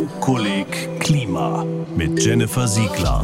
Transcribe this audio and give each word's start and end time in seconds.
Funkkolleg 0.00 0.98
Klima 0.98 1.62
mit 1.94 2.24
Jennifer 2.24 2.66
Siegler. 2.66 3.22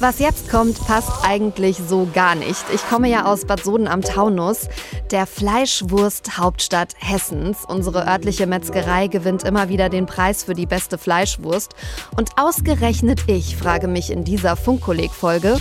Was 0.00 0.18
jetzt 0.18 0.50
kommt, 0.50 0.84
passt 0.84 1.12
eigentlich 1.22 1.76
so 1.76 2.08
gar 2.12 2.34
nicht. 2.34 2.64
Ich 2.74 2.84
komme 2.88 3.08
ja 3.08 3.24
aus 3.26 3.44
Bad 3.44 3.62
Soden 3.62 3.86
am 3.86 4.02
Taunus, 4.02 4.66
der 5.12 5.28
Fleischwurst-Hauptstadt 5.28 6.94
Hessens. 6.98 7.58
Unsere 7.68 8.04
örtliche 8.04 8.48
Metzgerei 8.48 9.06
gewinnt 9.06 9.44
immer 9.44 9.68
wieder 9.68 9.88
den 9.88 10.06
Preis 10.06 10.42
für 10.42 10.54
die 10.54 10.66
beste 10.66 10.98
Fleischwurst. 10.98 11.76
Und 12.16 12.30
ausgerechnet 12.36 13.20
ich 13.28 13.56
frage 13.56 13.86
mich 13.86 14.10
in 14.10 14.24
dieser 14.24 14.56
Funkkolleg-Folge: 14.56 15.56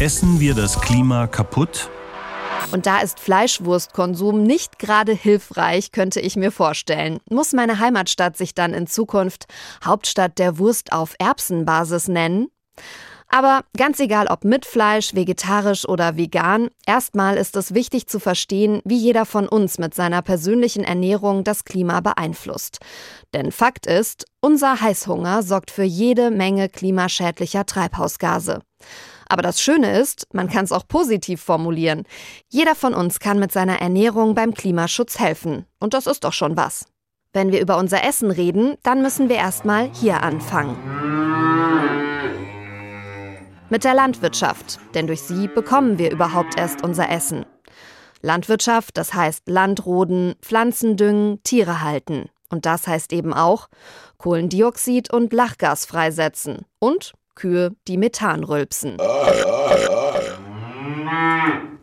Essen 0.00 0.40
wir 0.40 0.54
das 0.54 0.80
Klima 0.80 1.28
kaputt? 1.28 1.90
Und 2.72 2.86
da 2.86 3.00
ist 3.00 3.18
Fleischwurstkonsum 3.18 4.44
nicht 4.44 4.78
gerade 4.78 5.12
hilfreich, 5.12 5.90
könnte 5.90 6.20
ich 6.20 6.36
mir 6.36 6.52
vorstellen. 6.52 7.18
Muss 7.28 7.52
meine 7.52 7.80
Heimatstadt 7.80 8.36
sich 8.36 8.54
dann 8.54 8.74
in 8.74 8.86
Zukunft 8.86 9.46
Hauptstadt 9.84 10.38
der 10.38 10.58
Wurst 10.58 10.92
auf 10.92 11.14
Erbsenbasis 11.18 12.06
nennen? 12.06 12.48
Aber 13.32 13.62
ganz 13.76 14.00
egal 14.00 14.26
ob 14.26 14.44
mit 14.44 14.66
Fleisch, 14.66 15.14
vegetarisch 15.14 15.88
oder 15.88 16.16
vegan, 16.16 16.68
erstmal 16.84 17.36
ist 17.36 17.56
es 17.56 17.74
wichtig 17.74 18.08
zu 18.08 18.18
verstehen, 18.18 18.80
wie 18.84 18.98
jeder 18.98 19.24
von 19.24 19.48
uns 19.48 19.78
mit 19.78 19.94
seiner 19.94 20.20
persönlichen 20.20 20.82
Ernährung 20.82 21.44
das 21.44 21.64
Klima 21.64 22.00
beeinflusst. 22.00 22.78
Denn 23.32 23.52
Fakt 23.52 23.86
ist, 23.86 24.26
unser 24.40 24.80
Heißhunger 24.80 25.44
sorgt 25.44 25.70
für 25.70 25.84
jede 25.84 26.32
Menge 26.32 26.68
klimaschädlicher 26.68 27.66
Treibhausgase. 27.66 28.62
Aber 29.30 29.42
das 29.42 29.62
Schöne 29.62 29.96
ist, 29.96 30.26
man 30.32 30.48
kann 30.48 30.64
es 30.64 30.72
auch 30.72 30.88
positiv 30.88 31.40
formulieren. 31.40 32.02
Jeder 32.48 32.74
von 32.74 32.94
uns 32.94 33.20
kann 33.20 33.38
mit 33.38 33.52
seiner 33.52 33.80
Ernährung 33.80 34.34
beim 34.34 34.54
Klimaschutz 34.54 35.20
helfen. 35.20 35.66
Und 35.78 35.94
das 35.94 36.08
ist 36.08 36.24
doch 36.24 36.32
schon 36.32 36.56
was. 36.56 36.86
Wenn 37.32 37.52
wir 37.52 37.60
über 37.60 37.78
unser 37.78 38.02
Essen 38.02 38.32
reden, 38.32 38.74
dann 38.82 39.02
müssen 39.02 39.28
wir 39.28 39.36
erstmal 39.36 39.88
hier 39.94 40.24
anfangen. 40.24 40.76
Mit 43.68 43.84
der 43.84 43.94
Landwirtschaft, 43.94 44.80
denn 44.94 45.06
durch 45.06 45.20
sie 45.20 45.46
bekommen 45.46 45.96
wir 45.96 46.10
überhaupt 46.10 46.58
erst 46.58 46.82
unser 46.82 47.08
Essen. 47.08 47.46
Landwirtschaft, 48.22 48.96
das 48.96 49.14
heißt 49.14 49.48
Landroden, 49.48 50.34
Pflanzen 50.42 50.96
düngen, 50.96 51.40
Tiere 51.44 51.82
halten. 51.82 52.30
Und 52.48 52.66
das 52.66 52.88
heißt 52.88 53.12
eben 53.12 53.32
auch 53.32 53.68
Kohlendioxid 54.18 55.12
und 55.12 55.32
Lachgas 55.32 55.86
freisetzen 55.86 56.66
und 56.80 57.12
Kühe, 57.40 57.74
die 57.88 57.96
Methan 57.96 58.44
rülpsen. 58.44 58.98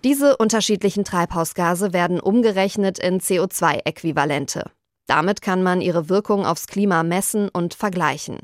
Diese 0.04 0.38
unterschiedlichen 0.38 1.04
Treibhausgase 1.04 1.94
werden 1.94 2.20
umgerechnet 2.20 3.00
in 3.00 3.20
CO2-Äquivalente. 3.20 4.70
Damit 5.08 5.42
kann 5.42 5.64
man 5.64 5.82
ihre 5.82 6.10
Wirkung 6.10 6.46
aufs 6.46 6.68
Klima 6.68 7.02
messen 7.02 7.50
und 7.50 7.74
vergleichen. 7.74 8.38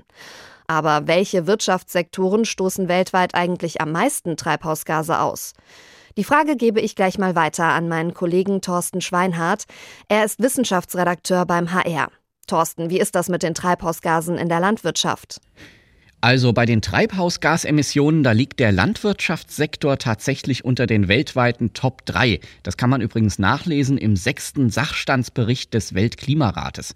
Aber 0.65 1.07
welche 1.07 1.45
Wirtschaftssektoren 1.45 2.45
stoßen 2.45 2.87
weltweit 2.87 3.35
eigentlich 3.35 3.79
am 3.79 3.91
meisten 3.91 4.35
Treibhausgase 4.35 5.19
aus? 5.19 5.53
Die 6.17 6.23
Frage 6.23 6.55
gebe 6.55 6.81
ich 6.81 6.95
gleich 6.95 7.19
mal 7.19 7.35
weiter 7.35 7.65
an 7.65 7.87
meinen 7.87 8.15
Kollegen 8.15 8.61
Thorsten 8.61 9.01
Schweinhardt. 9.01 9.65
Er 10.07 10.25
ist 10.25 10.41
Wissenschaftsredakteur 10.41 11.45
beim 11.45 11.73
HR. 11.73 12.07
Thorsten, 12.47 12.89
wie 12.89 12.99
ist 12.99 13.13
das 13.13 13.29
mit 13.29 13.43
den 13.43 13.53
Treibhausgasen 13.53 14.37
in 14.37 14.49
der 14.49 14.59
Landwirtschaft? 14.59 15.39
Also 16.23 16.53
bei 16.53 16.65
den 16.65 16.81
Treibhausgasemissionen, 16.81 18.23
da 18.23 18.31
liegt 18.31 18.61
der 18.61 18.71
Landwirtschaftssektor 18.71 19.97
tatsächlich 19.97 20.63
unter 20.63 20.87
den 20.87 21.09
weltweiten 21.09 21.73
Top 21.73 22.05
3. 22.05 22.39
Das 22.63 22.77
kann 22.77 22.89
man 22.89 23.01
übrigens 23.01 23.39
nachlesen 23.39 23.97
im 23.97 24.15
sechsten 24.15 24.69
Sachstandsbericht 24.69 25.73
des 25.73 25.95
Weltklimarates. 25.95 26.95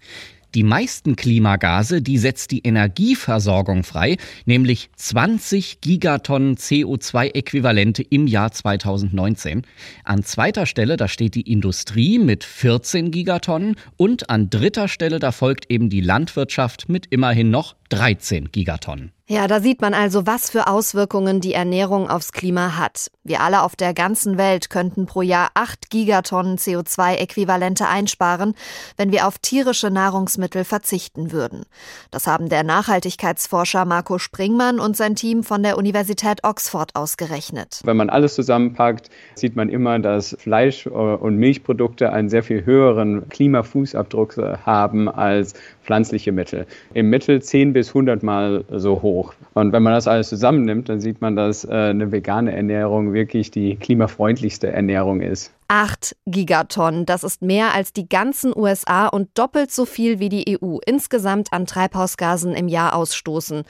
Die 0.54 0.62
meisten 0.62 1.14
Klimagase, 1.14 2.00
die 2.00 2.16
setzt 2.16 2.52
die 2.52 2.60
Energieversorgung 2.60 3.84
frei, 3.84 4.16
nämlich 4.46 4.88
20 4.96 5.82
Gigatonnen 5.82 6.56
CO2-Äquivalente 6.56 8.02
im 8.08 8.26
Jahr 8.26 8.50
2019. 8.50 9.66
An 10.04 10.24
zweiter 10.24 10.64
Stelle, 10.64 10.96
da 10.96 11.06
steht 11.06 11.34
die 11.34 11.52
Industrie 11.52 12.18
mit 12.18 12.44
14 12.44 13.10
Gigatonnen 13.10 13.76
und 13.98 14.30
an 14.30 14.48
dritter 14.48 14.88
Stelle, 14.88 15.18
da 15.18 15.32
folgt 15.32 15.70
eben 15.70 15.90
die 15.90 16.00
Landwirtschaft 16.00 16.88
mit 16.88 17.04
immerhin 17.10 17.50
noch 17.50 17.76
13 17.88 18.50
Gigatonnen. 18.52 19.12
Ja, 19.30 19.46
da 19.46 19.60
sieht 19.60 19.82
man 19.82 19.92
also, 19.92 20.26
was 20.26 20.48
für 20.48 20.68
Auswirkungen 20.68 21.42
die 21.42 21.52
Ernährung 21.52 22.08
aufs 22.08 22.32
Klima 22.32 22.78
hat. 22.78 23.10
Wir 23.24 23.42
alle 23.42 23.62
auf 23.62 23.76
der 23.76 23.92
ganzen 23.92 24.38
Welt 24.38 24.70
könnten 24.70 25.04
pro 25.04 25.20
Jahr 25.20 25.50
8 25.52 25.90
Gigatonnen 25.90 26.56
CO2-Äquivalente 26.56 27.86
einsparen, 27.86 28.54
wenn 28.96 29.12
wir 29.12 29.26
auf 29.26 29.38
tierische 29.38 29.90
Nahrungsmittel 29.90 30.64
verzichten 30.64 31.30
würden. 31.30 31.66
Das 32.10 32.26
haben 32.26 32.48
der 32.48 32.62
Nachhaltigkeitsforscher 32.62 33.84
Marco 33.84 34.18
Springmann 34.18 34.80
und 34.80 34.96
sein 34.96 35.14
Team 35.14 35.44
von 35.44 35.62
der 35.62 35.76
Universität 35.76 36.42
Oxford 36.42 36.96
ausgerechnet. 36.96 37.82
Wenn 37.84 37.98
man 37.98 38.08
alles 38.08 38.34
zusammenpackt, 38.34 39.10
sieht 39.34 39.56
man 39.56 39.68
immer, 39.68 39.98
dass 39.98 40.38
Fleisch- 40.40 40.86
und 40.86 41.36
Milchprodukte 41.36 42.14
einen 42.14 42.30
sehr 42.30 42.42
viel 42.42 42.64
höheren 42.64 43.28
Klimafußabdruck 43.28 44.38
haben 44.64 45.10
als 45.10 45.52
pflanzliche 45.88 46.32
Mittel. 46.32 46.66
Im 46.92 47.08
Mittel 47.08 47.40
10 47.40 47.72
bis 47.72 47.88
100 47.88 48.22
Mal 48.22 48.62
so 48.70 49.00
hoch. 49.00 49.32
Und 49.54 49.72
wenn 49.72 49.82
man 49.82 49.94
das 49.94 50.06
alles 50.06 50.28
zusammennimmt, 50.28 50.90
dann 50.90 51.00
sieht 51.00 51.22
man, 51.22 51.34
dass 51.34 51.64
äh, 51.64 51.70
eine 51.70 52.12
vegane 52.12 52.54
Ernährung 52.54 53.14
wirklich 53.14 53.50
die 53.50 53.74
klimafreundlichste 53.76 54.70
Ernährung 54.70 55.22
ist. 55.22 55.50
8 55.68 56.14
Gigatonnen, 56.26 57.06
das 57.06 57.24
ist 57.24 57.40
mehr 57.40 57.72
als 57.74 57.94
die 57.94 58.06
ganzen 58.06 58.54
USA 58.54 59.06
und 59.06 59.30
doppelt 59.38 59.70
so 59.70 59.86
viel 59.86 60.18
wie 60.18 60.28
die 60.28 60.58
EU 60.60 60.76
insgesamt 60.84 61.54
an 61.54 61.64
Treibhausgasen 61.64 62.52
im 62.54 62.68
Jahr 62.68 62.94
ausstoßen. 62.94 63.62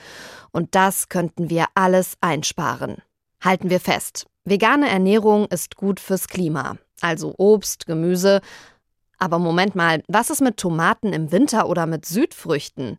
Und 0.51 0.75
das 0.75 1.07
könnten 1.07 1.49
wir 1.49 1.67
alles 1.73 2.17
einsparen. 2.19 2.97
Halten 3.41 3.69
wir 3.69 3.79
fest, 3.79 4.27
vegane 4.43 4.89
Ernährung 4.89 5.45
ist 5.45 5.77
gut 5.77 6.01
fürs 6.01 6.27
Klima. 6.27 6.75
Also 6.99 7.33
Obst, 7.37 7.85
Gemüse, 7.85 8.41
aber 9.19 9.37
Moment 9.39 9.75
mal, 9.75 10.01
was 10.07 10.29
ist 10.29 10.41
mit 10.41 10.57
Tomaten 10.57 11.13
im 11.13 11.31
Winter 11.31 11.69
oder 11.69 11.85
mit 11.85 12.05
Südfrüchten? 12.05 12.97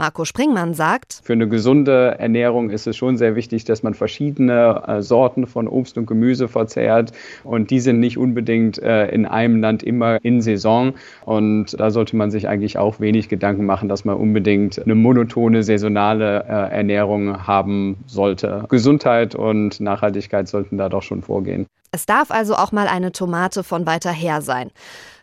Marco 0.00 0.24
Springmann 0.24 0.72
sagt, 0.72 1.20
für 1.24 1.34
eine 1.34 1.46
gesunde 1.46 2.16
Ernährung 2.18 2.70
ist 2.70 2.86
es 2.86 2.96
schon 2.96 3.18
sehr 3.18 3.34
wichtig, 3.36 3.66
dass 3.66 3.82
man 3.82 3.92
verschiedene 3.92 4.82
äh, 4.86 5.02
Sorten 5.02 5.46
von 5.46 5.68
Obst 5.68 5.98
und 5.98 6.06
Gemüse 6.06 6.48
verzehrt. 6.48 7.12
Und 7.44 7.70
die 7.70 7.80
sind 7.80 8.00
nicht 8.00 8.16
unbedingt 8.16 8.78
äh, 8.82 9.08
in 9.08 9.26
einem 9.26 9.60
Land 9.60 9.82
immer 9.82 10.24
in 10.24 10.40
Saison. 10.40 10.94
Und 11.26 11.78
da 11.78 11.90
sollte 11.90 12.16
man 12.16 12.30
sich 12.30 12.48
eigentlich 12.48 12.78
auch 12.78 12.98
wenig 12.98 13.28
Gedanken 13.28 13.66
machen, 13.66 13.90
dass 13.90 14.06
man 14.06 14.16
unbedingt 14.16 14.82
eine 14.82 14.94
monotone, 14.94 15.62
saisonale 15.62 16.44
äh, 16.44 16.76
Ernährung 16.76 17.46
haben 17.46 17.98
sollte. 18.06 18.64
Gesundheit 18.70 19.34
und 19.34 19.80
Nachhaltigkeit 19.80 20.48
sollten 20.48 20.78
da 20.78 20.88
doch 20.88 21.02
schon 21.02 21.20
vorgehen. 21.20 21.66
Es 21.92 22.06
darf 22.06 22.30
also 22.30 22.54
auch 22.54 22.72
mal 22.72 22.86
eine 22.86 23.12
Tomate 23.12 23.64
von 23.64 23.84
weiter 23.84 24.12
her 24.12 24.40
sein. 24.40 24.70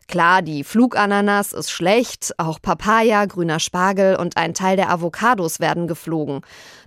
Klar, 0.07 0.41
die 0.41 0.63
Flugananas 0.63 1.51
ist 1.51 1.69
schlecht, 1.69 2.33
auch 2.37 2.61
Papaya, 2.61 3.25
grüner 3.25 3.59
Spargel 3.59 4.15
und 4.15 4.37
ein 4.37 4.53
Teil 4.53 4.77
der 4.77 4.89
Avocados 4.89 5.59
werden 5.59 5.87
geflogen. 5.87 6.41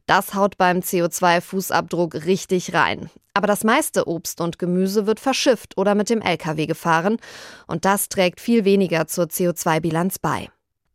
Das 0.06 0.34
haut 0.34 0.56
beim 0.56 0.78
CO2-Fußabdruck 0.78 2.24
richtig 2.24 2.72
rein. 2.72 3.10
Aber 3.34 3.46
das 3.46 3.62
meiste 3.62 4.08
Obst 4.08 4.40
und 4.40 4.58
Gemüse 4.58 5.06
wird 5.06 5.20
verschifft 5.20 5.76
oder 5.76 5.94
mit 5.94 6.08
dem 6.08 6.22
Lkw 6.22 6.66
gefahren 6.66 7.18
und 7.66 7.84
das 7.84 8.08
trägt 8.08 8.40
viel 8.40 8.64
weniger 8.64 9.06
zur 9.06 9.26
CO2-Bilanz 9.26 10.18
bei. 10.18 10.48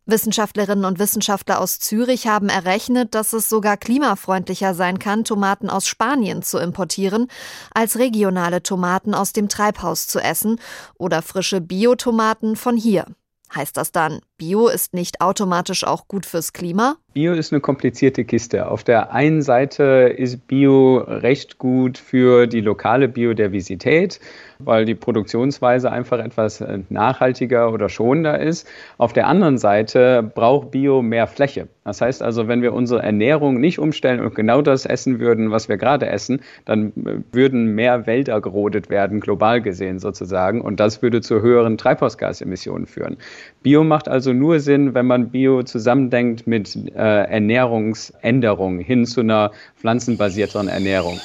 Wissenschaftlerinnen 0.06 0.86
und 0.86 1.00
Wissenschaftler 1.00 1.60
aus 1.60 1.80
Zürich 1.80 2.28
haben 2.28 2.50
errechnet, 2.50 3.16
dass 3.16 3.34
es 3.34 3.50
sogar 3.50 3.78
klimafreundlicher 3.78 4.74
sein 4.74 5.00
kann, 5.00 5.24
Tomaten 5.24 5.70
aus 5.70 5.88
Spanien 5.88 6.44
zu 6.44 6.60
importieren, 6.60 7.28
als 7.74 7.98
regionale 7.98 8.62
Tomaten 8.62 9.16
aus 9.16 9.34
dem 9.34 9.50
Treibhaus 9.50 10.08
zu 10.08 10.20
essen 10.20 10.60
oder 10.98 11.22
frische 11.22 11.60
Biotomaten 11.62 12.56
von 12.56 12.78
hier. 12.78 13.06
Heißt 13.54 13.78
das 13.78 13.92
dann, 13.92 14.20
Bio 14.38 14.68
ist 14.68 14.94
nicht 14.94 15.22
automatisch 15.22 15.86
auch 15.86 16.10
gut 16.10 16.26
fürs 16.26 16.52
Klima? 16.52 16.98
Bio 17.14 17.32
ist 17.32 17.54
eine 17.54 17.62
komplizierte 17.62 18.26
Kiste. 18.26 18.70
Auf 18.70 18.84
der 18.84 19.14
einen 19.14 19.42
Seite 19.42 20.14
ist 20.18 20.48
Bio 20.48 20.98
recht 20.98 21.58
gut 21.58 21.98
für 21.98 22.46
die 22.46 22.60
lokale 22.60 23.08
Biodiversität, 23.08 24.20
weil 24.60 24.84
die 24.84 24.96
Produktionsweise 24.96 25.90
einfach 25.90 26.20
etwas 26.20 26.62
nachhaltiger 26.90 27.72
oder 27.72 27.88
schonender 27.88 28.38
ist. 28.42 28.68
Auf 28.98 29.14
der 29.14 29.28
anderen 29.28 29.58
Seite 29.58 30.30
braucht 30.36 30.72
Bio 30.72 31.02
mehr 31.02 31.28
Fläche. 31.28 31.70
Das 31.86 32.02
heißt 32.02 32.22
also, 32.22 32.50
wenn 32.50 32.62
wir 32.62 32.74
unsere 32.74 33.02
Ernährung 33.02 33.62
nicht 33.62 33.80
umstellen 33.80 34.20
und 34.20 34.36
genau 34.36 34.62
das 34.62 34.86
essen 34.86 35.20
würden, 35.20 35.52
was 35.52 35.70
wir 35.70 35.78
gerade 35.78 36.08
essen, 36.08 36.42
dann 36.66 36.92
würden 37.32 37.76
mehr 37.76 38.08
Wälder 38.08 38.42
gerodet 38.42 38.90
werden, 38.90 39.22
global 39.22 39.62
gesehen 39.62 40.00
sozusagen. 40.00 40.60
Und 40.60 40.82
das 40.82 41.02
würde 41.02 41.22
zu 41.22 41.42
höheren 41.42 41.78
Treibhausgasemissionen 41.78 42.88
führen. 42.88 43.18
Bio 43.64 43.86
macht 43.86 44.10
also 44.10 44.25
nur 44.34 44.60
Sinn, 44.60 44.94
wenn 44.94 45.06
man 45.06 45.30
Bio 45.30 45.64
zusammendenkt 45.64 46.48
mit 46.48 46.76
äh, 46.76 46.98
Ernährungsänderungen 46.98 48.80
hin 48.80 49.06
zu 49.06 49.22
einer 49.22 49.52
pflanzenbasierteren 49.78 50.68
Ernährung. 50.68 51.20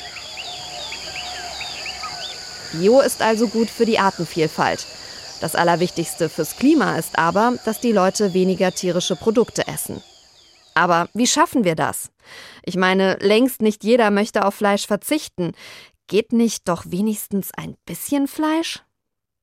Bio 2.73 3.01
ist 3.01 3.21
also 3.23 3.49
gut 3.49 3.69
für 3.69 3.87
die 3.87 3.99
Artenvielfalt. 3.99 4.87
Das 5.41 5.55
Allerwichtigste 5.55 6.29
fürs 6.29 6.57
Klima 6.57 6.97
ist 6.97 7.19
aber, 7.19 7.55
dass 7.65 7.81
die 7.81 7.93
Leute 7.93 8.35
weniger 8.35 8.73
tierische 8.73 9.17
Produkte 9.17 9.67
essen. 9.67 10.03
Aber 10.75 11.09
wie 11.15 11.27
schaffen 11.27 11.65
wir 11.65 11.75
das? 11.75 12.11
Ich 12.65 12.77
meine, 12.77 13.17
längst 13.21 13.63
nicht 13.63 13.83
jeder 13.83 14.11
möchte 14.11 14.45
auf 14.45 14.55
Fleisch 14.55 14.87
verzichten. 14.87 15.53
Geht 16.07 16.33
nicht 16.33 16.69
doch 16.69 16.85
wenigstens 16.89 17.51
ein 17.57 17.75
bisschen 17.87 18.29
Fleisch? 18.29 18.83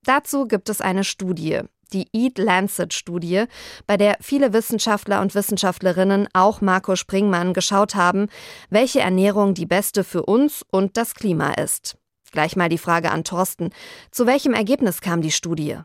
Dazu 0.03 0.47
gibt 0.47 0.69
es 0.69 0.79
eine 0.79 1.03
Studie, 1.03 1.61
die 1.87 2.07
Eat 2.13 2.37
Lancet 2.37 2.93
Studie, 2.93 3.45
bei 3.85 3.97
der 3.97 4.17
viele 4.21 4.53
Wissenschaftler 4.53 5.21
und 5.21 5.35
Wissenschaftlerinnen, 5.35 6.27
auch 6.33 6.61
Marco 6.61 6.95
Springmann, 6.95 7.53
geschaut 7.53 7.95
haben, 7.95 8.27
welche 8.69 8.99
Ernährung 8.99 9.53
die 9.53 9.65
beste 9.65 10.03
für 10.03 10.23
uns 10.23 10.65
und 10.71 10.97
das 10.97 11.13
Klima 11.13 11.53
ist. 11.53 11.97
Gleich 12.31 12.55
mal 12.55 12.69
die 12.69 12.77
Frage 12.77 13.11
an 13.11 13.23
Thorsten. 13.23 13.71
Zu 14.11 14.25
welchem 14.25 14.53
Ergebnis 14.53 15.01
kam 15.01 15.21
die 15.21 15.31
Studie? 15.31 15.79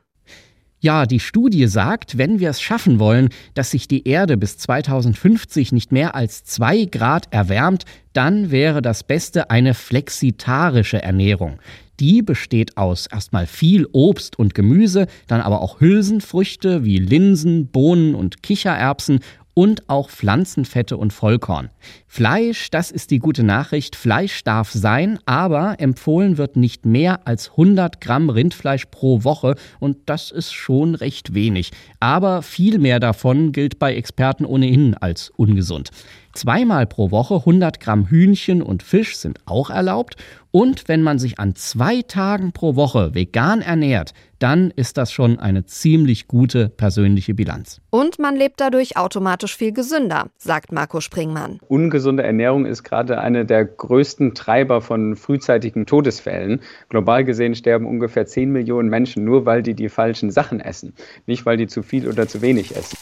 Ja, 0.84 1.06
die 1.06 1.20
Studie 1.20 1.68
sagt, 1.68 2.18
wenn 2.18 2.40
wir 2.40 2.50
es 2.50 2.60
schaffen 2.60 2.98
wollen, 2.98 3.28
dass 3.54 3.70
sich 3.70 3.86
die 3.86 4.08
Erde 4.08 4.36
bis 4.36 4.58
2050 4.58 5.70
nicht 5.70 5.92
mehr 5.92 6.16
als 6.16 6.42
zwei 6.42 6.86
Grad 6.86 7.28
erwärmt, 7.30 7.84
dann 8.14 8.50
wäre 8.50 8.82
das 8.82 9.04
Beste 9.04 9.48
eine 9.48 9.74
flexitarische 9.74 11.00
Ernährung. 11.00 11.60
Die 12.00 12.20
besteht 12.20 12.78
aus 12.78 13.06
erstmal 13.06 13.46
viel 13.46 13.86
Obst 13.92 14.36
und 14.40 14.56
Gemüse, 14.56 15.06
dann 15.28 15.40
aber 15.40 15.60
auch 15.60 15.78
Hülsenfrüchte 15.78 16.84
wie 16.84 16.98
Linsen, 16.98 17.68
Bohnen 17.68 18.16
und 18.16 18.42
Kichererbsen 18.42 19.20
und 19.54 19.88
auch 19.88 20.10
Pflanzenfette 20.10 20.96
und 20.96 21.12
Vollkorn. 21.12 21.70
Fleisch, 22.06 22.70
das 22.70 22.90
ist 22.90 23.10
die 23.10 23.18
gute 23.18 23.42
Nachricht, 23.42 23.96
Fleisch 23.96 24.44
darf 24.44 24.70
sein, 24.70 25.18
aber 25.26 25.76
empfohlen 25.78 26.38
wird 26.38 26.56
nicht 26.56 26.86
mehr 26.86 27.26
als 27.26 27.50
100 27.50 28.00
Gramm 28.00 28.30
Rindfleisch 28.30 28.86
pro 28.86 29.24
Woche 29.24 29.56
und 29.80 29.98
das 30.06 30.30
ist 30.30 30.52
schon 30.52 30.94
recht 30.94 31.34
wenig. 31.34 31.70
Aber 32.00 32.42
viel 32.42 32.78
mehr 32.78 33.00
davon 33.00 33.52
gilt 33.52 33.78
bei 33.78 33.94
Experten 33.94 34.44
ohnehin 34.44 34.94
als 34.94 35.30
ungesund. 35.30 35.90
Zweimal 36.32 36.86
pro 36.86 37.10
Woche 37.10 37.34
100 37.36 37.78
Gramm 37.78 38.06
Hühnchen 38.06 38.62
und 38.62 38.82
Fisch 38.82 39.16
sind 39.16 39.40
auch 39.44 39.68
erlaubt. 39.68 40.16
Und 40.50 40.86
wenn 40.86 41.02
man 41.02 41.18
sich 41.18 41.38
an 41.38 41.54
zwei 41.54 42.02
Tagen 42.02 42.52
pro 42.52 42.76
Woche 42.76 43.14
vegan 43.14 43.62
ernährt, 43.62 44.12
dann 44.38 44.70
ist 44.70 44.98
das 44.98 45.12
schon 45.12 45.38
eine 45.38 45.64
ziemlich 45.64 46.28
gute 46.28 46.68
persönliche 46.68 47.32
Bilanz. 47.32 47.80
Und 47.90 48.18
man 48.18 48.36
lebt 48.36 48.60
dadurch 48.60 48.96
automatisch 48.96 49.56
viel 49.56 49.72
gesünder, 49.72 50.26
sagt 50.36 50.72
Marco 50.72 51.00
Springmann. 51.00 51.60
Ungesunde 51.68 52.22
Ernährung 52.22 52.66
ist 52.66 52.82
gerade 52.82 53.20
eine 53.20 53.46
der 53.46 53.64
größten 53.64 54.34
Treiber 54.34 54.80
von 54.80 55.16
frühzeitigen 55.16 55.86
Todesfällen. 55.86 56.60
Global 56.88 57.24
gesehen 57.24 57.54
sterben 57.54 57.86
ungefähr 57.86 58.26
10 58.26 58.50
Millionen 58.50 58.88
Menschen 58.88 59.24
nur, 59.24 59.46
weil 59.46 59.62
die 59.62 59.74
die 59.74 59.88
falschen 59.88 60.30
Sachen 60.30 60.60
essen, 60.60 60.94
nicht 61.26 61.46
weil 61.46 61.56
die 61.56 61.66
zu 61.66 61.82
viel 61.82 62.08
oder 62.08 62.26
zu 62.26 62.42
wenig 62.42 62.74
essen. 62.76 62.98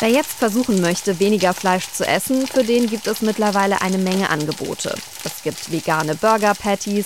Wer 0.00 0.08
jetzt 0.08 0.32
versuchen 0.32 0.80
möchte, 0.80 1.20
weniger 1.20 1.52
Fleisch 1.52 1.92
zu 1.92 2.06
essen, 2.06 2.46
für 2.46 2.64
den 2.64 2.86
gibt 2.86 3.06
es 3.06 3.20
mittlerweile 3.20 3.82
eine 3.82 3.98
Menge 3.98 4.30
Angebote. 4.30 4.94
Es 5.24 5.42
gibt 5.42 5.70
vegane 5.70 6.14
Burger 6.14 6.54
Patties 6.54 7.04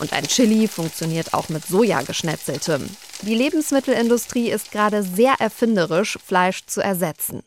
und 0.00 0.12
ein 0.12 0.24
Chili 0.24 0.68
funktioniert 0.68 1.32
auch 1.32 1.48
mit 1.48 1.64
Soja 1.64 2.02
geschnetzeltem. 2.02 2.90
Die 3.22 3.34
Lebensmittelindustrie 3.34 4.50
ist 4.50 4.70
gerade 4.70 5.02
sehr 5.02 5.36
erfinderisch, 5.38 6.18
Fleisch 6.22 6.66
zu 6.66 6.82
ersetzen. 6.82 7.42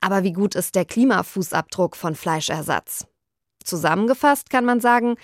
Aber 0.00 0.22
wie 0.22 0.32
gut 0.32 0.54
ist 0.54 0.76
der 0.76 0.84
Klimafußabdruck 0.84 1.96
von 1.96 2.14
Fleischersatz? 2.14 3.06
Zusammengefasst 3.64 4.50
kann 4.50 4.64
man 4.64 4.80
sagen, 4.80 5.16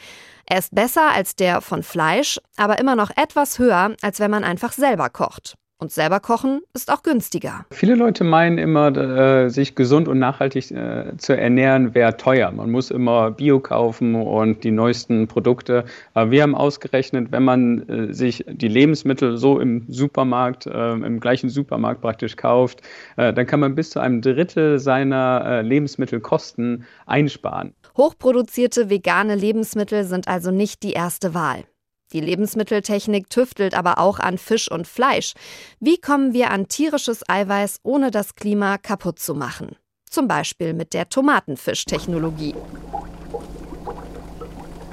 er 0.44 0.58
ist 0.58 0.74
besser 0.74 1.12
als 1.12 1.36
der 1.36 1.60
von 1.60 1.84
Fleisch, 1.84 2.40
aber 2.56 2.80
immer 2.80 2.96
noch 2.96 3.10
etwas 3.14 3.60
höher, 3.60 3.94
als 4.02 4.18
wenn 4.18 4.32
man 4.32 4.42
einfach 4.42 4.72
selber 4.72 5.08
kocht. 5.08 5.54
Und 5.82 5.90
selber 5.90 6.20
kochen 6.20 6.60
ist 6.74 6.92
auch 6.92 7.02
günstiger. 7.02 7.66
Viele 7.72 7.96
Leute 7.96 8.22
meinen 8.22 8.56
immer, 8.56 8.96
äh, 8.96 9.50
sich 9.50 9.74
gesund 9.74 10.06
und 10.06 10.20
nachhaltig 10.20 10.70
äh, 10.70 11.16
zu 11.16 11.36
ernähren 11.36 11.92
wäre 11.92 12.16
teuer. 12.16 12.52
Man 12.52 12.70
muss 12.70 12.92
immer 12.92 13.32
Bio 13.32 13.58
kaufen 13.58 14.14
und 14.14 14.62
die 14.62 14.70
neuesten 14.70 15.26
Produkte. 15.26 15.84
Aber 16.14 16.30
wir 16.30 16.44
haben 16.44 16.54
ausgerechnet, 16.54 17.32
wenn 17.32 17.42
man 17.42 17.88
äh, 17.88 18.14
sich 18.14 18.44
die 18.46 18.68
Lebensmittel 18.68 19.36
so 19.38 19.58
im 19.58 19.84
Supermarkt, 19.88 20.66
im 20.66 21.18
gleichen 21.18 21.48
Supermarkt 21.48 22.00
praktisch 22.00 22.36
kauft, 22.36 22.82
dann 23.16 23.46
kann 23.46 23.58
man 23.58 23.74
bis 23.74 23.90
zu 23.90 23.98
einem 23.98 24.20
Drittel 24.20 24.78
seiner 24.78 25.62
Lebensmittelkosten 25.62 26.84
einsparen. 27.06 27.74
Hochproduzierte 27.96 28.88
vegane 28.88 29.34
Lebensmittel 29.34 30.04
sind 30.04 30.28
also 30.28 30.50
nicht 30.52 30.82
die 30.82 30.92
erste 30.92 31.34
Wahl. 31.34 31.64
Die 32.12 32.20
Lebensmitteltechnik 32.20 33.30
tüftelt 33.30 33.74
aber 33.74 33.98
auch 33.98 34.18
an 34.18 34.38
Fisch 34.38 34.70
und 34.70 34.86
Fleisch. 34.86 35.32
Wie 35.80 35.98
kommen 35.98 36.32
wir 36.32 36.50
an 36.50 36.68
tierisches 36.68 37.22
Eiweiß, 37.28 37.80
ohne 37.82 38.10
das 38.10 38.34
Klima 38.34 38.78
kaputt 38.78 39.18
zu 39.18 39.34
machen? 39.34 39.76
Zum 40.08 40.28
Beispiel 40.28 40.74
mit 40.74 40.92
der 40.92 41.08
Tomatenfischtechnologie. 41.08 42.54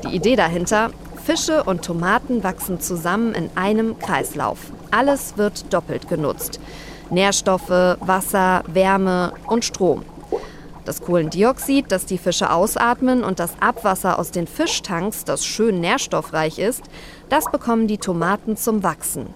Die 0.04 0.16
Idee 0.16 0.38
dahinter, 0.38 0.92
Fische 1.26 1.64
und 1.64 1.84
Tomaten 1.84 2.42
wachsen 2.44 2.80
zusammen 2.80 3.36
in 3.36 3.50
einem 3.56 4.00
Kreislauf. 4.00 4.72
Alles 4.92 5.38
wird 5.38 5.74
doppelt 5.74 6.08
genutzt. 6.08 6.60
Nährstoffe, 7.10 7.70
Wasser, 7.70 8.64
Wärme 8.68 9.34
und 9.48 9.66
Strom. 9.66 10.06
Das 10.90 11.04
Kohlendioxid, 11.04 11.92
das 11.92 12.08
die 12.08 12.18
Fische 12.18 12.52
ausatmen 12.52 13.24
und 13.24 13.40
das 13.40 13.52
Abwasser 13.60 14.18
aus 14.18 14.32
den 14.32 14.48
Fischtanks, 14.48 15.24
das 15.24 15.46
schön 15.46 15.80
nährstoffreich 15.80 16.58
ist, 16.58 16.82
das 17.30 17.46
bekommen 17.52 17.86
die 17.86 18.00
Tomaten 18.00 18.58
zum 18.58 18.82
Wachsen. 18.82 19.28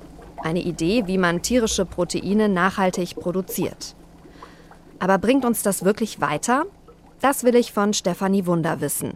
Eine 0.42 0.64
Idee, 0.64 1.04
wie 1.06 1.20
man 1.20 1.44
tierische 1.44 1.86
Proteine 1.86 2.50
nachhaltig 2.50 3.18
produziert. 3.18 3.94
Aber 4.98 5.20
bringt 5.20 5.46
uns 5.46 5.62
das 5.62 5.86
wirklich 5.86 6.20
weiter? 6.20 6.66
Das 7.22 7.44
will 7.44 7.56
ich 7.56 7.72
von 7.72 7.94
Stefanie 7.94 8.48
Wunder 8.48 8.82
wissen. 8.82 9.14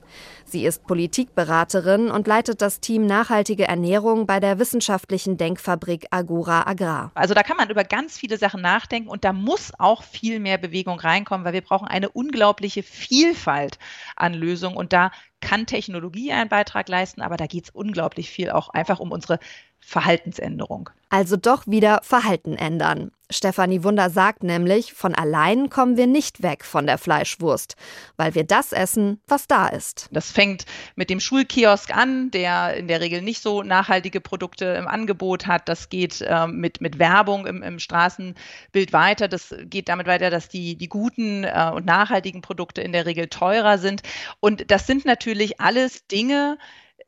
Sie 0.49 0.65
ist 0.65 0.87
Politikberaterin 0.87 2.09
und 2.09 2.25
leitet 2.25 2.61
das 2.61 2.79
Team 2.79 3.05
Nachhaltige 3.05 3.67
Ernährung 3.67 4.25
bei 4.27 4.39
der 4.39 4.59
wissenschaftlichen 4.59 5.35
Denkfabrik 5.35 6.07
Agora 6.09 6.65
Agrar. 6.65 7.11
Also 7.15 7.33
da 7.33 7.43
kann 7.43 7.57
man 7.57 7.69
über 7.69 7.83
ganz 7.83 8.17
viele 8.17 8.37
Sachen 8.37 8.61
nachdenken 8.61 9.09
und 9.09 9.25
da 9.25 9.33
muss 9.33 9.73
auch 9.77 10.03
viel 10.03 10.39
mehr 10.39 10.57
Bewegung 10.57 11.01
reinkommen, 11.01 11.45
weil 11.45 11.51
wir 11.51 11.61
brauchen 11.61 11.89
eine 11.89 12.07
unglaubliche 12.07 12.81
Vielfalt 12.81 13.77
an 14.15 14.33
Lösungen 14.33 14.77
und 14.77 14.93
da 14.93 15.11
kann 15.41 15.65
Technologie 15.65 16.31
einen 16.31 16.49
Beitrag 16.49 16.87
leisten, 16.87 17.21
aber 17.21 17.35
da 17.35 17.45
geht 17.45 17.65
es 17.65 17.69
unglaublich 17.71 18.29
viel 18.29 18.49
auch 18.49 18.69
einfach 18.69 18.99
um 18.99 19.11
unsere 19.11 19.39
Verhaltensänderung. 19.79 20.89
Also 21.09 21.37
doch 21.37 21.65
wieder 21.67 22.01
Verhalten 22.03 22.55
ändern. 22.55 23.11
Stefanie 23.29 23.83
Wunder 23.83 24.09
sagt 24.09 24.43
nämlich, 24.43 24.93
von 24.93 25.15
allein 25.15 25.69
kommen 25.69 25.95
wir 25.95 26.07
nicht 26.07 26.43
weg 26.43 26.65
von 26.65 26.85
der 26.85 26.97
Fleischwurst, 26.97 27.75
weil 28.17 28.35
wir 28.35 28.43
das 28.43 28.73
essen, 28.73 29.21
was 29.27 29.47
da 29.47 29.67
ist. 29.67 30.09
Das 30.11 30.31
fängt 30.37 30.65
mit 30.95 31.09
dem 31.09 31.19
Schulkiosk 31.19 31.97
an, 31.97 32.29
der 32.29 32.75
in 32.75 32.87
der 32.87 33.01
Regel 33.01 33.23
nicht 33.23 33.41
so 33.41 33.63
nachhaltige 33.63 34.21
Produkte 34.21 34.65
im 34.65 34.87
Angebot 34.87 35.47
hat. 35.47 35.67
Das 35.67 35.89
geht 35.89 36.21
äh, 36.21 36.45
mit, 36.45 36.79
mit 36.79 36.99
Werbung 36.99 37.47
im, 37.47 37.63
im 37.63 37.79
Straßenbild 37.79 38.93
weiter. 38.93 39.27
Das 39.27 39.55
geht 39.63 39.89
damit 39.89 40.05
weiter, 40.05 40.29
dass 40.29 40.47
die, 40.47 40.77
die 40.77 40.89
guten 40.89 41.43
äh, 41.43 41.71
und 41.73 41.87
nachhaltigen 41.87 42.43
Produkte 42.43 42.81
in 42.81 42.91
der 42.91 43.07
Regel 43.07 43.29
teurer 43.29 43.79
sind. 43.79 44.03
Und 44.39 44.69
das 44.69 44.85
sind 44.85 45.05
natürlich 45.05 45.59
alles 45.59 46.05
Dinge, 46.05 46.59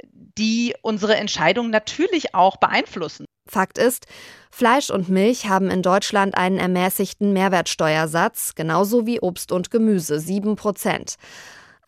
die 0.03 0.73
unsere 0.81 1.15
Entscheidung 1.15 1.69
natürlich 1.69 2.33
auch 2.33 2.57
beeinflussen. 2.57 3.25
Fakt 3.47 3.77
ist, 3.77 4.07
Fleisch 4.49 4.89
und 4.89 5.07
Milch 5.07 5.47
haben 5.47 5.69
in 5.69 5.83
Deutschland 5.83 6.35
einen 6.35 6.57
ermäßigten 6.57 7.31
Mehrwertsteuersatz, 7.33 8.55
genauso 8.55 9.05
wie 9.05 9.19
Obst 9.19 9.51
und 9.51 9.69
Gemüse, 9.69 10.19
7 10.19 10.55
Prozent. 10.55 11.17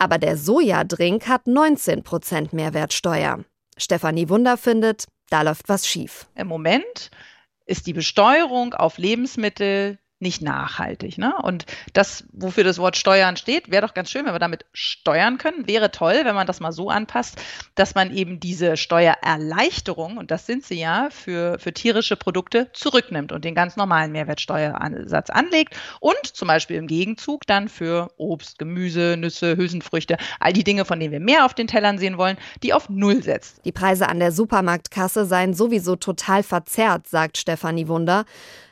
Aber 0.02 0.18
der 0.18 0.36
Sojadrink 0.36 1.28
hat 1.28 1.46
19 1.46 2.02
Prozent 2.02 2.54
Mehrwertsteuer. 2.54 3.46
Stefanie 3.78 4.30
Wunder 4.30 4.58
findet, 4.58 5.06
da 5.30 5.44
läuft 5.44 5.70
was 5.70 5.88
schief. 5.88 6.26
Im 6.34 6.48
Moment 6.48 7.12
ist 7.68 7.86
die 7.86 7.94
Besteuerung 7.94 8.74
auf 8.74 8.98
Lebensmittel 8.98 10.00
nicht 10.22 10.42
nachhaltig. 10.42 11.18
Ne? 11.18 11.34
Und 11.42 11.66
das, 11.94 12.24
wofür 12.32 12.64
das 12.64 12.78
Wort 12.78 12.98
Steuern 12.98 13.38
steht, 13.38 13.72
wäre 13.72 13.86
doch 13.86 13.94
ganz 13.94 14.12
schön, 14.12 14.26
wenn 14.26 14.34
wir 14.34 14.40
damit 14.40 14.66
steuern 14.74 15.38
können. 15.38 15.68
Wäre 15.68 15.92
toll, 15.92 16.22
wenn 16.24 16.36
man 16.36 16.48
das 16.48 16.60
mal 16.60 16.72
so 16.72 16.90
anpasst, 16.90 17.42
dass 17.76 17.96
man 17.96 18.16
eben 18.16 18.40
diese 18.40 18.78
Steuererleichterung, 18.78 20.18
und 20.18 20.32
das 20.32 20.46
sind 20.46 20.64
sie 20.64 20.80
ja, 20.80 21.10
für, 21.10 21.60
für 21.60 21.74
tierische 21.74 22.16
Produkte 22.16 22.72
zurücknimmt 22.74 23.32
und 23.32 23.46
den 23.46 23.56
ganz 23.56 23.76
normalen 23.76 24.12
Mehrwertsteuersatz 24.12 25.30
anlegt 25.30 25.76
und 26.00 26.20
zum 26.24 26.48
Beispiel 26.48 26.78
im 26.78 26.88
Gegenzug 26.88 27.48
dann 27.48 27.68
für 27.68 28.12
Obst, 28.18 28.60
Gemüse, 28.60 29.16
Nüsse, 29.18 29.58
Hülsenfrüchte, 29.58 30.18
all 30.40 30.54
die 30.54 30.64
Dinge, 30.64 30.86
von 30.86 31.00
denen 31.00 31.12
wir 31.12 31.20
mehr 31.20 31.46
auf 31.46 31.54
den 31.54 31.68
Tellern 31.68 31.98
sehen 31.98 32.18
wollen, 32.18 32.38
die 32.64 32.74
auf 32.74 32.90
Null 32.90 33.24
setzt. 33.24 33.66
Die 33.66 33.72
Preise 33.72 34.08
an 34.08 34.20
der 34.20 34.32
Supermarktkasse 34.32 35.26
seien 35.26 35.54
sowieso 35.54 35.96
total 35.96 36.44
verzerrt, 36.44 37.08
sagt 37.08 37.38
Stefanie 37.38 37.88
Wunder. 37.88 38.26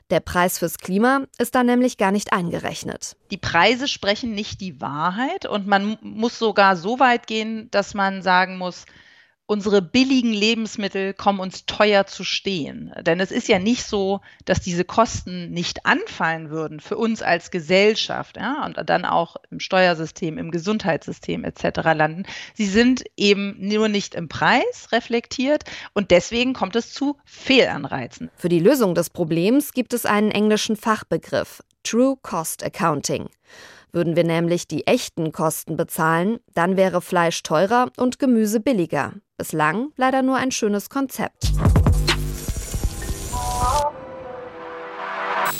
Der 0.10 0.20
Preis 0.20 0.58
fürs 0.58 0.80
Klima 0.80 1.22
ist 1.38 1.54
da 1.54 1.64
nämlich 1.64 1.98
gar 1.98 2.12
nicht 2.12 2.34
eingerechnet. 2.34 3.16
Die 3.30 3.38
Preise 3.38 3.88
sprechen 3.88 4.34
nicht 4.34 4.60
die 4.60 4.82
Wahrheit 4.82 5.46
und 5.46 5.68
man 5.68 5.98
muss 6.02 6.40
sogar 6.40 6.76
so 6.76 7.00
weit 7.00 7.28
gehen, 7.28 7.70
dass 7.72 7.94
man 7.94 8.24
sagen 8.24 8.58
muss, 8.58 8.86
unsere 9.50 9.82
billigen 9.82 10.32
Lebensmittel 10.32 11.16
kommen 11.16 11.40
uns 11.40 11.66
teuer 11.66 12.06
zu 12.06 12.24
stehen. 12.24 12.94
Denn 13.02 13.20
es 13.20 13.32
ist 13.32 13.48
ja 13.48 13.58
nicht 13.58 13.84
so, 13.84 14.22
dass 14.46 14.62
diese 14.62 14.86
Kosten 14.86 15.50
nicht 15.50 15.88
anfallen 15.88 16.52
würden 16.52 16.80
für 16.80 16.98
uns 16.98 17.24
als 17.24 17.50
Gesellschaft 17.50 18.38
ja, 18.38 18.64
und 18.64 18.78
dann 18.88 19.06
auch 19.06 19.38
im 19.50 19.60
Steuersystem, 19.60 20.38
im 20.38 20.52
Gesundheitssystem 20.52 21.44
etc. 21.44 21.80
landen. 21.96 22.24
Sie 22.54 22.68
sind 22.68 23.04
eben 23.18 23.56
nur 23.58 23.90
nicht 23.90 24.14
im 24.14 24.30
Preis 24.30 24.92
reflektiert 24.92 25.64
und 25.96 26.12
deswegen 26.12 26.54
kommt 26.54 26.76
es 26.76 26.94
zu 26.94 27.18
Fehlanreizen. 27.26 28.30
Für 28.36 28.50
die 28.50 28.60
Lösung 28.60 28.94
des 28.94 29.10
Problems 29.10 29.74
gibt 29.74 29.96
es 29.96 30.06
einen 30.06 30.30
englischen 30.30 30.76
Fachbegriff, 30.76 31.64
True 31.84 32.18
Cost 32.22 32.64
Accounting. 32.64 33.30
Würden 33.92 34.16
wir 34.16 34.24
nämlich 34.24 34.68
die 34.68 34.86
echten 34.86 35.32
Kosten 35.32 35.76
bezahlen, 35.76 36.40
dann 36.54 36.78
wäre 36.78 37.02
Fleisch 37.02 37.42
teurer 37.42 37.92
und 37.98 38.20
Gemüse 38.20 38.60
billiger. 38.60 39.14
Bislang 39.38 39.92
leider 39.96 40.22
nur 40.22 40.38
ein 40.38 40.52
schönes 40.52 40.90
Konzept. 40.90 41.52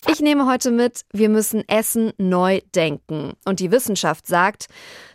Ich 0.08 0.22
nehme 0.22 0.46
heute 0.46 0.72
mit, 0.72 1.06
wir 1.12 1.30
müssen 1.30 1.64
Essen 1.68 2.12
neu 2.18 2.62
denken. 2.76 3.34
Und 3.46 3.60
die 3.60 3.72
Wissenschaft 3.72 4.28
sagt, 4.28 4.68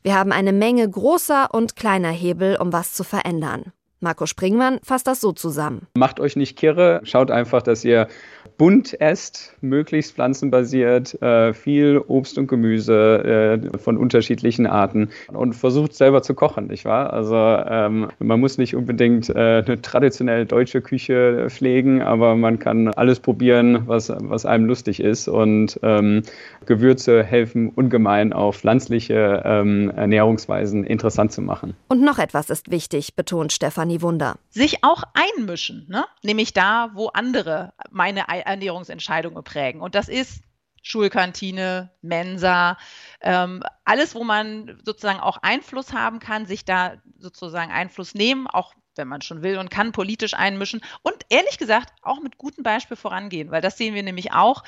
wir 0.02 0.14
haben 0.14 0.32
eine 0.32 0.52
Menge 0.52 0.88
großer 0.88 1.52
und 1.52 1.76
kleiner 1.76 2.10
Hebel, 2.10 2.56
um 2.56 2.72
was 2.72 2.94
zu 2.94 3.04
verändern. 3.04 3.72
Marco 4.00 4.26
Springmann 4.26 4.80
fasst 4.82 5.06
das 5.06 5.20
so 5.20 5.32
zusammen. 5.32 5.86
Macht 5.96 6.20
euch 6.20 6.36
nicht 6.36 6.58
kirre, 6.58 7.00
schaut 7.04 7.30
einfach, 7.30 7.62
dass 7.62 7.84
ihr 7.84 8.08
bunt 8.56 9.00
esst, 9.00 9.54
möglichst 9.60 10.14
pflanzenbasiert, 10.14 11.20
äh, 11.22 11.52
viel 11.52 11.98
Obst 12.06 12.38
und 12.38 12.46
Gemüse 12.46 13.60
äh, 13.74 13.78
von 13.78 13.96
unterschiedlichen 13.96 14.66
Arten 14.66 15.10
und 15.28 15.54
versucht 15.54 15.94
selber 15.94 16.22
zu 16.22 16.34
kochen, 16.34 16.68
nicht 16.68 16.84
wahr? 16.84 17.12
Also 17.12 17.36
ähm, 17.36 18.08
man 18.18 18.40
muss 18.40 18.58
nicht 18.58 18.76
unbedingt 18.76 19.28
äh, 19.30 19.62
eine 19.66 19.82
traditionelle 19.82 20.46
deutsche 20.46 20.80
Küche 20.80 21.46
pflegen, 21.50 22.02
aber 22.02 22.36
man 22.36 22.58
kann 22.58 22.88
alles 22.88 23.20
probieren, 23.20 23.82
was, 23.86 24.12
was 24.20 24.46
einem 24.46 24.66
lustig 24.66 25.00
ist 25.00 25.28
und 25.28 25.78
ähm, 25.82 26.22
Gewürze 26.66 27.22
helfen 27.22 27.70
ungemein 27.70 28.32
auch 28.32 28.54
pflanzliche 28.54 29.42
ähm, 29.44 29.90
Ernährungsweisen 29.90 30.84
interessant 30.84 31.32
zu 31.32 31.42
machen. 31.42 31.74
Und 31.88 32.02
noch 32.02 32.18
etwas 32.18 32.50
ist 32.50 32.70
wichtig, 32.70 33.14
betont 33.14 33.52
Stefanie 33.52 34.00
Wunder. 34.00 34.36
Sich 34.50 34.84
auch 34.84 35.02
einmischen, 35.14 35.86
ne? 35.88 36.04
nämlich 36.22 36.52
da, 36.52 36.90
wo 36.94 37.08
andere 37.08 37.72
meine 37.90 38.28
Ernährungsentscheidungen 38.44 39.42
prägen. 39.44 39.80
Und 39.80 39.94
das 39.94 40.08
ist 40.08 40.42
Schulkantine, 40.82 41.90
Mensa, 42.02 42.76
ähm, 43.22 43.62
alles, 43.84 44.14
wo 44.14 44.22
man 44.22 44.78
sozusagen 44.84 45.20
auch 45.20 45.38
Einfluss 45.38 45.92
haben 45.92 46.18
kann, 46.18 46.44
sich 46.46 46.64
da 46.64 46.96
sozusagen 47.18 47.72
Einfluss 47.72 48.14
nehmen, 48.14 48.46
auch 48.46 48.74
wenn 48.96 49.08
man 49.08 49.22
schon 49.22 49.42
will 49.42 49.58
und 49.58 49.70
kann, 49.70 49.92
politisch 49.92 50.34
einmischen 50.34 50.82
und 51.02 51.16
ehrlich 51.30 51.58
gesagt 51.58 51.92
auch 52.02 52.20
mit 52.20 52.38
gutem 52.38 52.62
Beispiel 52.62 52.96
vorangehen, 52.96 53.50
weil 53.50 53.62
das 53.62 53.78
sehen 53.78 53.94
wir 53.94 54.02
nämlich 54.02 54.32
auch, 54.32 54.62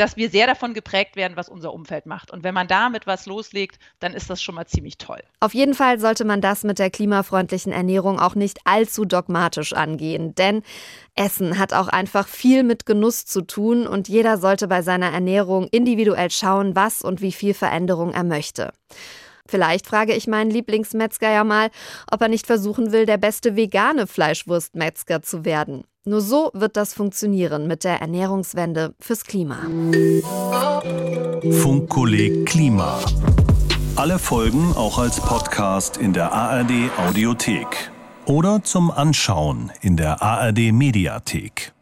dass 0.00 0.16
wir 0.16 0.30
sehr 0.30 0.46
davon 0.46 0.72
geprägt 0.72 1.14
werden, 1.14 1.36
was 1.36 1.50
unser 1.50 1.74
Umfeld 1.74 2.06
macht. 2.06 2.30
Und 2.30 2.42
wenn 2.42 2.54
man 2.54 2.66
damit 2.66 3.06
was 3.06 3.26
loslegt, 3.26 3.78
dann 3.98 4.14
ist 4.14 4.30
das 4.30 4.42
schon 4.42 4.54
mal 4.54 4.66
ziemlich 4.66 4.96
toll. 4.96 5.20
Auf 5.40 5.52
jeden 5.52 5.74
Fall 5.74 6.00
sollte 6.00 6.24
man 6.24 6.40
das 6.40 6.64
mit 6.64 6.78
der 6.78 6.90
klimafreundlichen 6.90 7.70
Ernährung 7.70 8.18
auch 8.18 8.34
nicht 8.34 8.60
allzu 8.64 9.04
dogmatisch 9.04 9.74
angehen, 9.74 10.34
denn 10.34 10.62
Essen 11.16 11.58
hat 11.58 11.74
auch 11.74 11.88
einfach 11.88 12.26
viel 12.26 12.62
mit 12.62 12.86
Genuss 12.86 13.26
zu 13.26 13.42
tun 13.42 13.86
und 13.86 14.08
jeder 14.08 14.38
sollte 14.38 14.68
bei 14.68 14.80
seiner 14.80 15.12
Ernährung 15.12 15.68
individuell 15.70 16.30
schauen, 16.30 16.74
was 16.74 17.02
und 17.02 17.20
wie 17.20 17.32
viel 17.32 17.52
Veränderung 17.52 18.14
er 18.14 18.24
möchte. 18.24 18.72
Vielleicht 19.46 19.86
frage 19.86 20.14
ich 20.14 20.26
meinen 20.28 20.50
Lieblingsmetzger 20.50 21.30
ja 21.30 21.44
mal, 21.44 21.70
ob 22.10 22.22
er 22.22 22.28
nicht 22.28 22.46
versuchen 22.46 22.92
will, 22.92 23.04
der 23.04 23.18
beste 23.18 23.56
vegane 23.56 24.06
Fleischwurstmetzger 24.06 25.22
zu 25.22 25.44
werden. 25.44 25.84
Nur 26.06 26.22
so 26.22 26.50
wird 26.54 26.78
das 26.78 26.94
funktionieren 26.94 27.66
mit 27.66 27.84
der 27.84 28.00
Ernährungswende 28.00 28.94
fürs 29.00 29.24
Klima. 29.24 29.58
Funkkolleg 31.60 32.46
Klima. 32.46 32.98
Alle 33.96 34.18
Folgen 34.18 34.72
auch 34.76 34.98
als 34.98 35.20
Podcast 35.20 35.98
in 35.98 36.14
der 36.14 36.32
ARD 36.32 36.90
Audiothek 36.96 37.90
oder 38.24 38.62
zum 38.62 38.90
Anschauen 38.90 39.72
in 39.82 39.98
der 39.98 40.22
ARD 40.22 40.72
Mediathek. 40.72 41.74